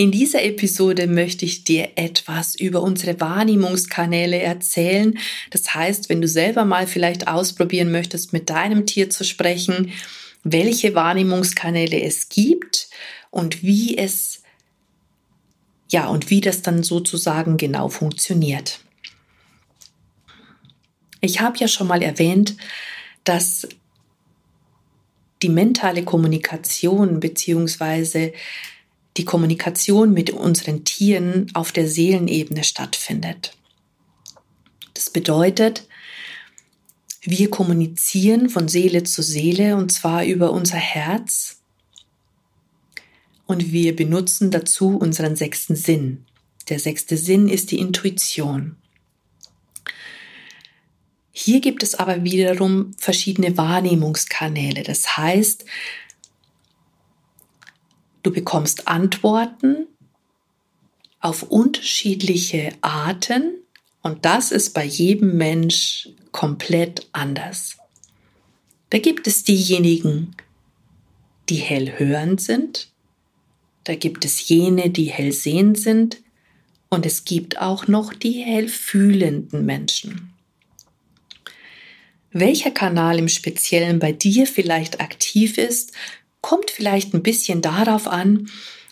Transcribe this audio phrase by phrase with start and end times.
[0.00, 5.18] In dieser Episode möchte ich dir etwas über unsere Wahrnehmungskanäle erzählen.
[5.50, 9.92] Das heißt, wenn du selber mal vielleicht ausprobieren möchtest, mit deinem Tier zu sprechen,
[10.42, 12.88] welche Wahrnehmungskanäle es gibt
[13.30, 14.42] und wie es,
[15.90, 18.80] ja, und wie das dann sozusagen genau funktioniert.
[21.20, 22.56] Ich habe ja schon mal erwähnt,
[23.24, 23.68] dass
[25.42, 28.32] die mentale Kommunikation beziehungsweise
[29.20, 33.54] die Kommunikation mit unseren Tieren auf der Seelenebene stattfindet.
[34.94, 35.86] Das bedeutet,
[37.20, 41.60] wir kommunizieren von Seele zu Seele und zwar über unser Herz
[43.44, 46.24] und wir benutzen dazu unseren sechsten Sinn.
[46.70, 48.76] Der sechste Sinn ist die Intuition.
[51.30, 54.82] Hier gibt es aber wiederum verschiedene Wahrnehmungskanäle.
[54.82, 55.66] Das heißt,
[58.22, 59.86] Du bekommst Antworten
[61.20, 63.54] auf unterschiedliche Arten
[64.02, 67.76] und das ist bei jedem Mensch komplett anders.
[68.90, 70.34] Da gibt es diejenigen,
[71.48, 72.88] die hellhörend sind,
[73.84, 76.22] da gibt es jene, die hellsehend sind
[76.90, 80.32] und es gibt auch noch die hellfühlenden Menschen.
[82.32, 85.92] Welcher Kanal im Speziellen bei dir vielleicht aktiv ist,
[86.40, 88.48] kommt vielleicht ein bisschen darauf an,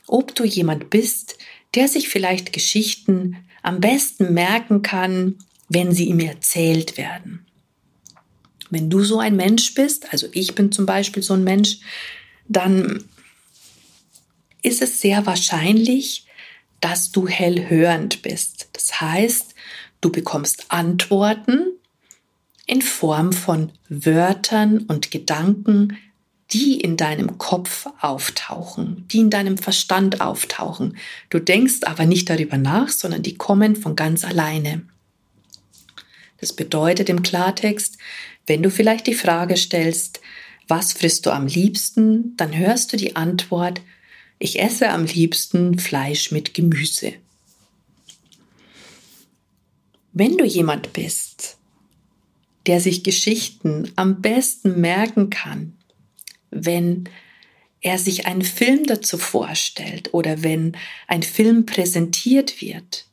[0.07, 1.39] ob du jemand bist,
[1.75, 5.37] der sich vielleicht Geschichten am besten merken kann,
[5.69, 7.45] wenn sie ihm erzählt werden.
[8.71, 11.79] Wenn du so ein Mensch bist, also ich bin zum Beispiel so ein Mensch,
[12.49, 13.05] dann
[14.63, 16.27] ist es sehr wahrscheinlich,
[16.81, 18.69] dass du hellhörend bist.
[18.73, 19.55] Das heißt,
[20.01, 21.67] du bekommst Antworten
[22.67, 25.97] in Form von Wörtern und Gedanken,
[26.53, 30.97] die in deinem Kopf auftauchen, die in deinem Verstand auftauchen.
[31.29, 34.83] Du denkst aber nicht darüber nach, sondern die kommen von ganz alleine.
[36.41, 37.99] Das bedeutet im Klartext,
[38.47, 40.21] wenn du vielleicht die Frage stellst,
[40.69, 43.83] was frisst du am liebsten, dann hörst du die Antwort,
[44.39, 47.15] ich esse am liebsten Fleisch mit Gemüse.
[50.13, 51.59] Wenn du jemand bist,
[52.67, 55.78] der sich Geschichten am besten merken kann,
[56.51, 57.09] wenn
[57.81, 60.77] er sich einen Film dazu vorstellt oder wenn
[61.07, 63.07] ein Film präsentiert wird.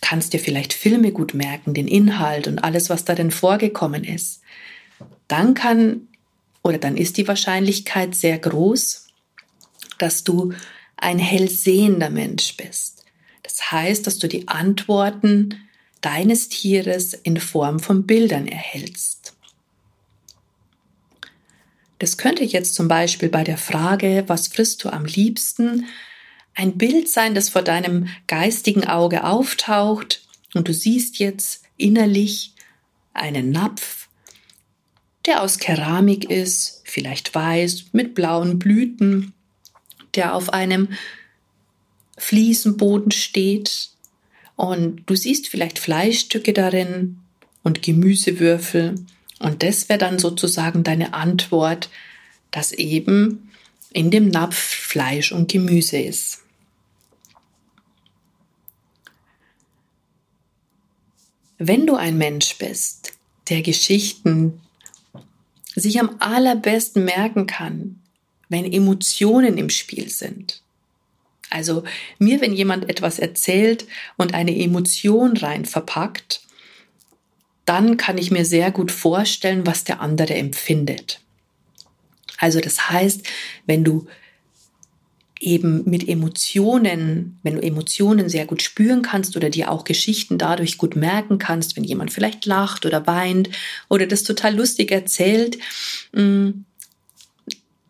[0.00, 4.42] Kannst dir vielleicht Filme gut merken, den Inhalt und alles, was darin vorgekommen ist.
[5.28, 6.08] Dann kann
[6.62, 9.08] oder dann ist die Wahrscheinlichkeit sehr groß,
[9.98, 10.52] dass du
[10.96, 13.04] ein hellsehender Mensch bist.
[13.42, 15.56] Das heißt, dass du die Antworten
[16.00, 19.11] deines Tieres in Form von Bildern erhältst.
[22.02, 25.86] Das könnte jetzt zum Beispiel bei der Frage, was frisst du am liebsten,
[26.52, 32.54] ein Bild sein, das vor deinem geistigen Auge auftaucht und du siehst jetzt innerlich
[33.14, 34.08] einen Napf,
[35.26, 39.32] der aus Keramik ist, vielleicht weiß, mit blauen Blüten,
[40.16, 40.88] der auf einem
[42.18, 43.90] Fliesenboden steht.
[44.56, 47.18] Und du siehst vielleicht Fleischstücke darin
[47.62, 48.96] und Gemüsewürfel
[49.42, 51.90] und das wäre dann sozusagen deine Antwort,
[52.50, 53.50] dass eben
[53.92, 56.42] in dem Napf Fleisch und Gemüse ist.
[61.58, 63.12] Wenn du ein Mensch bist,
[63.48, 64.60] der Geschichten
[65.74, 68.00] sich am allerbesten merken kann,
[68.48, 70.62] wenn Emotionen im Spiel sind.
[71.50, 71.84] Also
[72.18, 73.86] mir, wenn jemand etwas erzählt
[74.16, 76.42] und eine Emotion rein verpackt,
[77.64, 81.20] dann kann ich mir sehr gut vorstellen, was der andere empfindet.
[82.38, 83.22] Also das heißt,
[83.66, 84.06] wenn du
[85.42, 90.78] eben mit Emotionen, wenn du Emotionen sehr gut spüren kannst oder dir auch Geschichten dadurch
[90.78, 93.50] gut merken kannst, wenn jemand vielleicht lacht oder weint
[93.88, 95.58] oder das total lustig erzählt,
[96.12, 96.50] mm,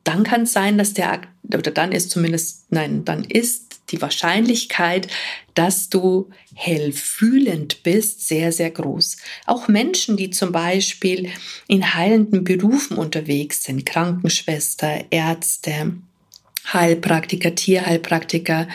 [0.04, 5.08] dann kann es sein, dass der, oder dann ist zumindest, nein, dann ist die Wahrscheinlichkeit,
[5.54, 9.18] dass du hellfühlend bist, sehr, sehr groß.
[9.46, 11.30] Auch Menschen, die zum Beispiel
[11.68, 15.94] in heilenden Berufen unterwegs sind, Krankenschwester, Ärzte,
[16.72, 18.68] Heilpraktiker, Tierheilpraktiker,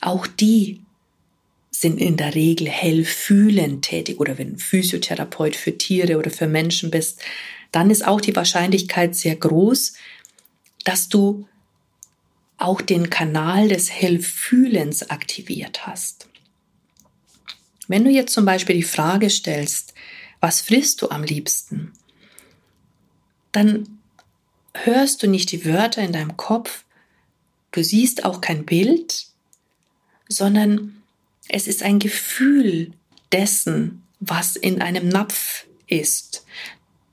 [0.00, 0.80] auch die
[1.70, 7.20] sind in der Regel hellfühlend tätig oder wenn Physiotherapeut für Tiere oder für Menschen bist,
[7.72, 9.94] dann ist auch die Wahrscheinlichkeit sehr groß,
[10.84, 11.46] dass du
[12.60, 16.28] auch den Kanal des Hellfühlens aktiviert hast.
[17.88, 19.94] Wenn du jetzt zum Beispiel die Frage stellst,
[20.40, 21.92] was frisst du am liebsten,
[23.52, 23.98] dann
[24.74, 26.84] hörst du nicht die Wörter in deinem Kopf,
[27.72, 29.26] du siehst auch kein Bild,
[30.28, 31.02] sondern
[31.48, 32.92] es ist ein Gefühl
[33.32, 36.44] dessen, was in einem Napf ist.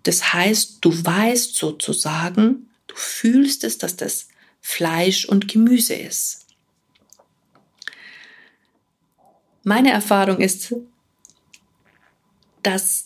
[0.03, 4.27] Das heißt, du weißt sozusagen, du fühlst es, dass das
[4.69, 6.45] Fleisch und Gemüse ist.
[9.63, 10.75] Meine Erfahrung ist,
[12.63, 13.05] dass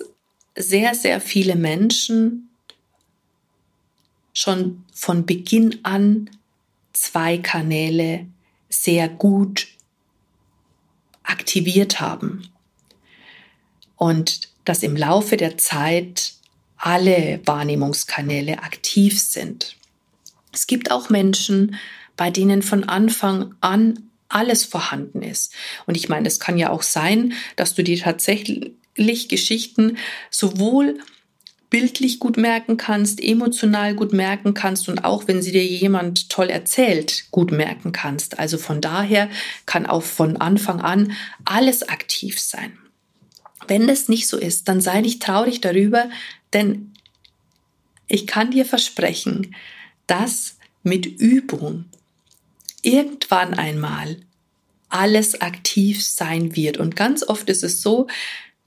[0.56, 2.50] sehr, sehr viele Menschen
[4.34, 6.32] schon von Beginn an
[6.94, 8.26] zwei Kanäle
[8.68, 9.68] sehr gut
[11.22, 12.50] aktiviert haben.
[13.98, 16.34] Und dass im Laufe der Zeit
[16.78, 19.78] alle Wahrnehmungskanäle aktiv sind.
[20.52, 21.76] Es gibt auch Menschen,
[22.18, 25.54] bei denen von Anfang an alles vorhanden ist.
[25.86, 29.98] Und ich meine, es kann ja auch sein, dass du dir tatsächlich Geschichten
[30.30, 31.00] sowohl
[31.70, 36.50] bildlich gut merken kannst, emotional gut merken kannst und auch wenn sie dir jemand toll
[36.50, 38.40] erzählt, gut merken kannst.
[38.40, 39.30] Also von daher
[39.66, 41.14] kann auch von Anfang an
[41.46, 42.78] alles aktiv sein.
[43.68, 46.10] Wenn das nicht so ist, dann sei nicht traurig darüber,
[46.52, 46.92] denn
[48.08, 49.56] ich kann dir versprechen,
[50.12, 51.86] dass mit Übung
[52.82, 54.18] irgendwann einmal
[54.90, 56.78] alles aktiv sein wird.
[56.78, 58.08] Und ganz oft ist es so,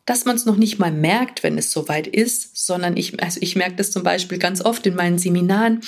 [0.07, 3.57] dass man es noch nicht mal merkt, wenn es soweit ist, sondern ich, also ich
[3.57, 5.83] merke das zum Beispiel ganz oft in meinen Seminaren.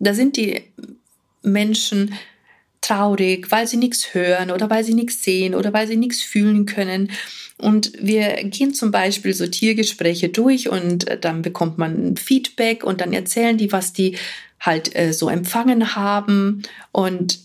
[0.00, 0.62] Da sind die
[1.42, 2.14] Menschen
[2.80, 6.66] traurig, weil sie nichts hören oder weil sie nichts sehen oder weil sie nichts fühlen
[6.66, 7.12] können.
[7.58, 13.00] Und wir gehen zum Beispiel so Tiergespräche durch und äh, dann bekommt man Feedback und
[13.00, 14.16] dann erzählen die, was die
[14.60, 16.62] halt äh, so empfangen haben
[16.92, 17.38] und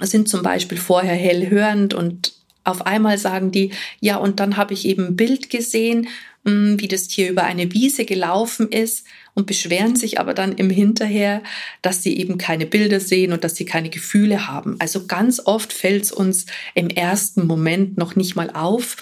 [0.00, 2.32] sind zum Beispiel vorher hellhörend und
[2.64, 3.70] auf einmal sagen die,
[4.00, 6.08] ja, und dann habe ich eben ein Bild gesehen,
[6.44, 10.70] hm, wie das Tier über eine Wiese gelaufen ist und beschweren sich aber dann im
[10.70, 11.42] Hinterher,
[11.80, 14.76] dass sie eben keine Bilder sehen und dass sie keine Gefühle haben.
[14.78, 18.96] Also ganz oft fällt es uns im ersten Moment noch nicht mal auf.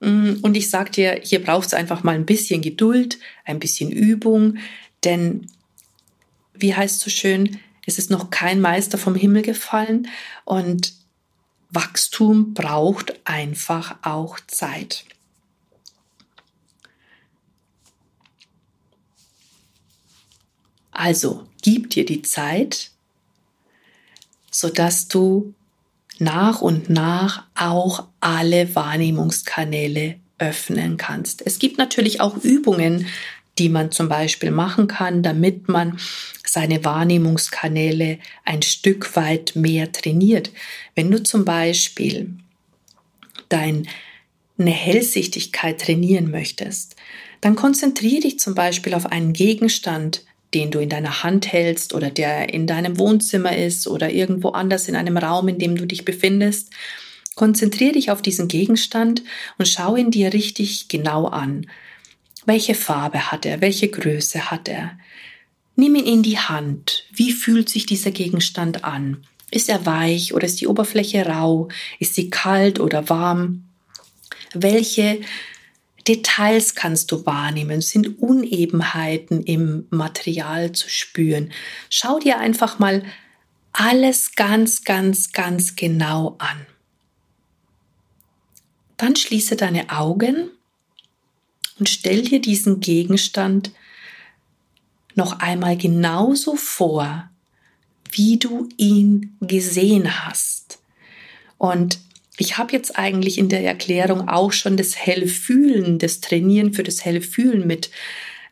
[0.00, 3.90] Hm, und ich sage dir, hier braucht es einfach mal ein bisschen Geduld, ein bisschen
[3.90, 4.58] Übung,
[5.04, 5.46] denn
[6.54, 10.08] wie heißt so schön, es ist noch kein Meister vom Himmel gefallen
[10.44, 10.92] und
[11.70, 15.04] Wachstum braucht einfach auch Zeit.
[20.90, 22.90] Also gib dir die Zeit,
[24.50, 25.54] sodass du
[26.18, 31.44] nach und nach auch alle Wahrnehmungskanäle öffnen kannst.
[31.44, 33.06] Es gibt natürlich auch Übungen,
[33.58, 35.98] die man zum Beispiel machen kann, damit man
[36.46, 40.50] seine Wahrnehmungskanäle ein Stück weit mehr trainiert.
[40.94, 42.34] Wenn du zum Beispiel
[43.48, 43.84] deine
[44.58, 46.96] Hellsichtigkeit trainieren möchtest,
[47.40, 52.10] dann konzentriere dich zum Beispiel auf einen Gegenstand, den du in deiner Hand hältst oder
[52.10, 56.04] der in deinem Wohnzimmer ist oder irgendwo anders in einem Raum, in dem du dich
[56.04, 56.70] befindest.
[57.34, 59.22] Konzentriere dich auf diesen Gegenstand
[59.58, 61.66] und schau ihn dir richtig genau an.
[62.46, 63.60] Welche Farbe hat er?
[63.60, 64.98] Welche Größe hat er?
[65.76, 67.04] Nimm ihn in die Hand.
[67.12, 69.24] Wie fühlt sich dieser Gegenstand an?
[69.50, 71.68] Ist er weich oder ist die Oberfläche rau?
[72.00, 73.64] Ist sie kalt oder warm?
[74.54, 75.20] Welche
[76.08, 77.82] Details kannst du wahrnehmen?
[77.82, 81.52] Sind Unebenheiten im Material zu spüren?
[81.90, 83.04] Schau dir einfach mal
[83.72, 86.66] alles ganz, ganz, ganz genau an.
[88.96, 90.50] Dann schließe deine Augen
[91.78, 93.70] und stell dir diesen Gegenstand
[95.14, 97.28] noch einmal genauso vor,
[98.10, 100.80] wie du ihn gesehen hast.
[101.58, 102.00] Und
[102.38, 107.04] ich habe jetzt eigentlich in der Erklärung auch schon das Hellfühlen, das Trainieren für das
[107.04, 107.90] Hellfühlen mit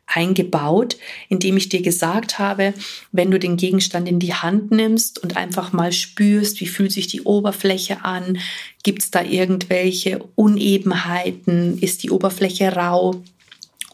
[0.07, 0.97] eingebaut,
[1.29, 2.75] indem ich dir gesagt habe,
[3.13, 7.09] wenn du den Gegenstand in die Hand nimmst und einfach mal spürst, wie fühlt sich
[7.09, 8.39] die Oberfläche an,
[8.83, 13.23] gibt es da irgendwelche Unebenheiten, ist die Oberfläche rau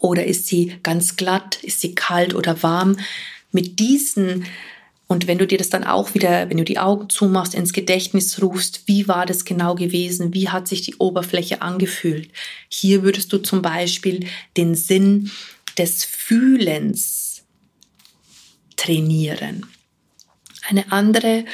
[0.01, 2.99] oder ist sie ganz glatt, ist sie kalt oder warm.
[3.51, 4.45] Mit diesen
[5.13, 8.41] und wenn du dir das dann auch wieder, wenn du die Augen zumachst, ins Gedächtnis
[8.41, 12.31] rufst, wie war das genau gewesen, wie hat sich die Oberfläche angefühlt.
[12.71, 14.27] Hier würdest du zum Beispiel
[14.57, 15.31] den Sinn
[15.77, 17.45] des Fühlens
[18.77, 19.67] trainieren.
[20.67, 21.45] Eine andere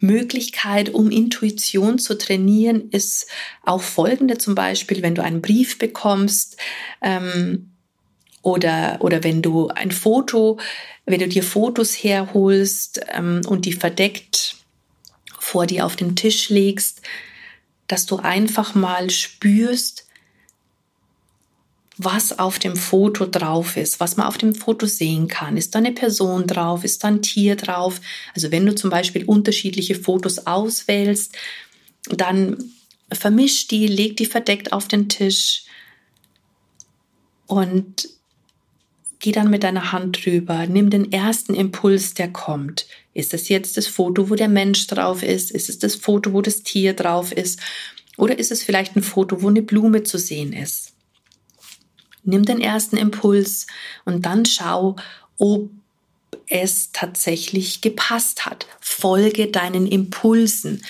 [0.00, 3.26] Möglichkeit, um Intuition zu trainieren, ist
[3.64, 6.58] auch folgende zum Beispiel, wenn du einen Brief bekommst
[7.00, 7.70] ähm,
[8.48, 10.58] oder, oder wenn du ein Foto,
[11.04, 14.56] wenn du dir Fotos herholst ähm, und die verdeckt
[15.38, 17.02] vor dir auf den Tisch legst,
[17.88, 20.06] dass du einfach mal spürst,
[21.98, 25.56] was auf dem Foto drauf ist, was man auf dem Foto sehen kann.
[25.56, 26.84] Ist da eine Person drauf?
[26.84, 28.00] Ist da ein Tier drauf?
[28.34, 31.36] Also wenn du zum Beispiel unterschiedliche Fotos auswählst,
[32.08, 32.56] dann
[33.12, 35.64] vermisch die, leg die verdeckt auf den Tisch
[37.46, 38.17] und
[39.18, 40.66] geh dann mit deiner Hand drüber.
[40.66, 42.86] Nimm den ersten Impuls, der kommt.
[43.14, 45.50] Ist es jetzt das Foto, wo der Mensch drauf ist?
[45.50, 47.60] Ist es das Foto, wo das Tier drauf ist?
[48.16, 50.92] Oder ist es vielleicht ein Foto, wo eine Blume zu sehen ist?
[52.24, 53.66] Nimm den ersten Impuls
[54.04, 54.96] und dann schau,
[55.38, 55.70] ob
[56.48, 58.66] es tatsächlich gepasst hat.
[58.80, 60.82] Folge deinen Impulsen,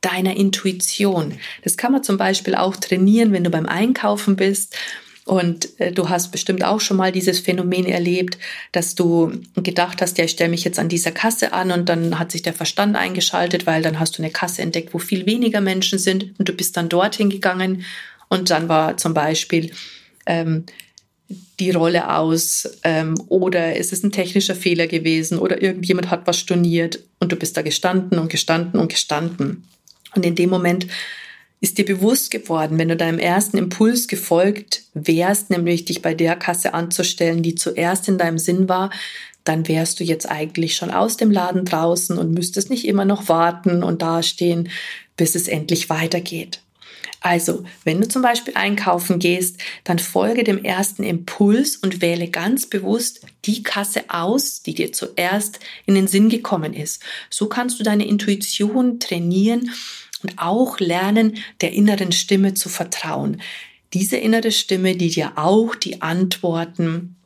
[0.00, 1.38] deiner Intuition.
[1.64, 4.76] Das kann man zum Beispiel auch trainieren, wenn du beim Einkaufen bist.
[5.26, 8.38] Und äh, du hast bestimmt auch schon mal dieses Phänomen erlebt,
[8.70, 12.20] dass du gedacht hast, ja, ich stelle mich jetzt an dieser Kasse an und dann
[12.20, 15.60] hat sich der Verstand eingeschaltet, weil dann hast du eine Kasse entdeckt, wo viel weniger
[15.60, 17.84] Menschen sind und du bist dann dorthin gegangen
[18.28, 19.72] und dann war zum Beispiel
[20.26, 20.64] ähm,
[21.58, 26.38] die Rolle aus ähm, oder ist es ein technischer Fehler gewesen oder irgendjemand hat was
[26.38, 29.66] storniert und du bist da gestanden und gestanden und gestanden.
[30.14, 30.86] Und in dem Moment
[31.60, 36.36] ist dir bewusst geworden, wenn du deinem ersten Impuls gefolgt wärst, nämlich dich bei der
[36.36, 38.90] Kasse anzustellen, die zuerst in deinem Sinn war,
[39.44, 43.28] dann wärst du jetzt eigentlich schon aus dem Laden draußen und müsstest nicht immer noch
[43.28, 44.68] warten und dastehen,
[45.16, 46.60] bis es endlich weitergeht.
[47.20, 52.66] Also, wenn du zum Beispiel einkaufen gehst, dann folge dem ersten Impuls und wähle ganz
[52.66, 57.02] bewusst die Kasse aus, die dir zuerst in den Sinn gekommen ist.
[57.30, 59.70] So kannst du deine Intuition trainieren
[60.22, 63.40] und auch lernen, der inneren Stimme zu vertrauen.
[63.92, 67.16] Diese innere Stimme, die dir auch die Antworten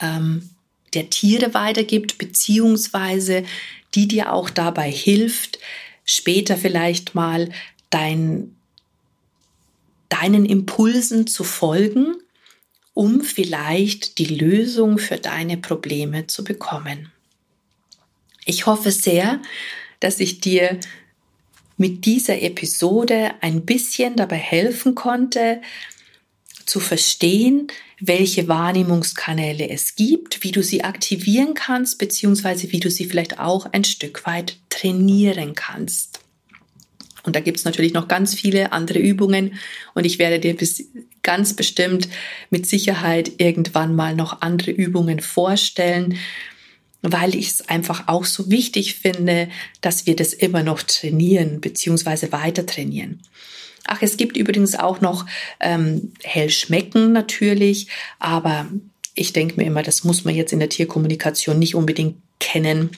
[0.00, 0.48] ähm,
[0.94, 3.44] der Tiere weitergibt, beziehungsweise
[3.94, 5.58] die dir auch dabei hilft,
[6.04, 7.50] später vielleicht mal
[7.90, 8.54] dein
[10.08, 12.14] deinen Impulsen zu folgen,
[12.94, 17.12] um vielleicht die Lösung für deine Probleme zu bekommen.
[18.44, 19.40] Ich hoffe sehr,
[20.00, 20.80] dass ich dir
[21.78, 25.62] mit dieser Episode ein bisschen dabei helfen konnte,
[26.66, 27.68] zu verstehen,
[27.98, 33.72] welche Wahrnehmungskanäle es gibt, wie du sie aktivieren kannst, beziehungsweise wie du sie vielleicht auch
[33.72, 36.20] ein Stück weit trainieren kannst.
[37.24, 39.54] Und da gibt es natürlich noch ganz viele andere Übungen
[39.94, 40.84] und ich werde dir bis,
[41.22, 42.08] ganz bestimmt
[42.50, 46.16] mit Sicherheit irgendwann mal noch andere Übungen vorstellen,
[47.02, 49.48] weil ich es einfach auch so wichtig finde,
[49.80, 52.32] dass wir das immer noch trainieren bzw.
[52.32, 53.20] weiter trainieren.
[53.86, 55.24] Ach, es gibt übrigens auch noch
[55.60, 57.88] ähm, hell schmecken natürlich,
[58.18, 58.66] aber
[59.14, 62.90] ich denke mir immer, das muss man jetzt in der Tierkommunikation nicht unbedingt kennen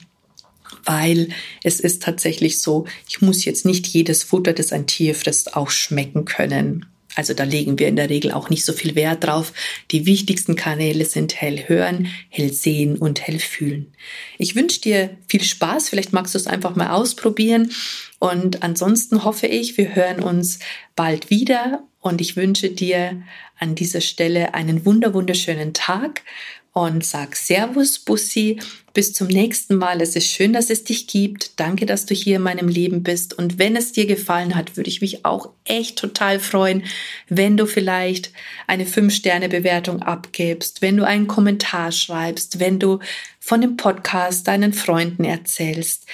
[0.85, 1.29] weil
[1.63, 5.69] es ist tatsächlich so, ich muss jetzt nicht jedes Futter, das ein Tier frisst, auch
[5.69, 6.85] schmecken können.
[7.15, 9.53] Also da legen wir in der Regel auch nicht so viel Wert drauf.
[9.91, 13.93] Die wichtigsten Kanäle sind hell hören, hell sehen und hell fühlen.
[14.37, 15.89] Ich wünsche dir viel Spaß.
[15.89, 17.71] Vielleicht magst du es einfach mal ausprobieren.
[18.19, 20.59] Und ansonsten hoffe ich, wir hören uns
[20.95, 21.83] bald wieder.
[21.99, 23.21] Und ich wünsche dir
[23.59, 26.23] an dieser Stelle einen wunder wunderschönen Tag
[26.73, 28.59] und sag Servus, Bussi.
[28.93, 30.01] Bis zum nächsten Mal.
[30.01, 31.59] Es ist schön, dass es dich gibt.
[31.59, 33.33] Danke, dass du hier in meinem Leben bist.
[33.33, 36.83] Und wenn es dir gefallen hat, würde ich mich auch echt total freuen,
[37.29, 38.31] wenn du vielleicht
[38.67, 42.99] eine 5-Sterne-Bewertung abgibst, wenn du einen Kommentar schreibst, wenn du
[43.39, 46.05] von dem Podcast deinen Freunden erzählst.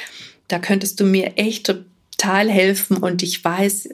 [0.47, 3.89] Da könntest du mir echt total helfen und ich weiß,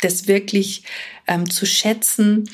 [0.00, 0.82] das wirklich
[1.26, 2.48] ähm, zu schätzen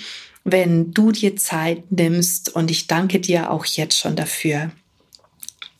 [0.45, 4.71] wenn du dir Zeit nimmst und ich danke dir auch jetzt schon dafür.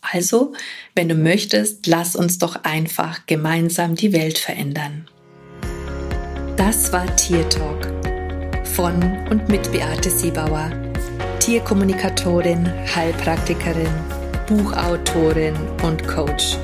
[0.01, 0.53] Also,
[0.95, 5.09] wenn du möchtest, lass uns doch einfach gemeinsam die Welt verändern.
[6.57, 7.93] Das war Tier Talk
[8.65, 10.71] von und mit Beate Siebauer,
[11.41, 13.93] Tierkommunikatorin, Heilpraktikerin,
[14.47, 16.57] Buchautorin und Coach.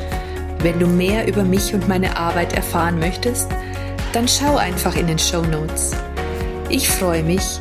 [0.60, 3.48] Wenn du mehr über mich und meine Arbeit erfahren möchtest,
[4.12, 5.92] dann schau einfach in den Show Notes.
[6.68, 7.60] Ich freue mich,